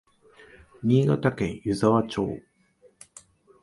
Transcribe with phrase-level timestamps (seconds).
[0.81, 2.41] 新潟県湯沢町